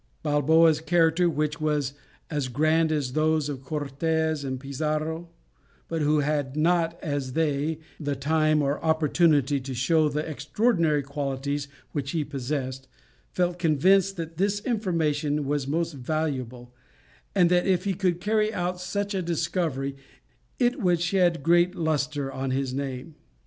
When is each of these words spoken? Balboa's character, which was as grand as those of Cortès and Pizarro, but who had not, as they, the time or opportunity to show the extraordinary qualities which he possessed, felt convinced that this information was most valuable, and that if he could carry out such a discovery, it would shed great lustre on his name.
Balboa's 0.23 0.81
character, 0.81 1.29
which 1.29 1.61
was 1.61 1.93
as 2.31 2.47
grand 2.47 2.91
as 2.91 3.13
those 3.13 3.49
of 3.49 3.61
Cortès 3.61 4.43
and 4.43 4.59
Pizarro, 4.59 5.29
but 5.87 6.01
who 6.01 6.21
had 6.21 6.57
not, 6.57 6.97
as 7.03 7.33
they, 7.33 7.77
the 7.99 8.15
time 8.15 8.63
or 8.63 8.83
opportunity 8.83 9.59
to 9.59 9.75
show 9.75 10.09
the 10.09 10.27
extraordinary 10.27 11.03
qualities 11.03 11.67
which 11.91 12.13
he 12.13 12.23
possessed, 12.23 12.87
felt 13.31 13.59
convinced 13.59 14.15
that 14.17 14.37
this 14.37 14.59
information 14.61 15.45
was 15.45 15.67
most 15.67 15.93
valuable, 15.93 16.73
and 17.35 17.51
that 17.51 17.67
if 17.67 17.83
he 17.83 17.93
could 17.93 18.19
carry 18.19 18.51
out 18.51 18.81
such 18.81 19.13
a 19.13 19.21
discovery, 19.21 19.95
it 20.57 20.81
would 20.81 20.99
shed 20.99 21.43
great 21.43 21.75
lustre 21.75 22.31
on 22.31 22.49
his 22.49 22.73
name. 22.73 23.13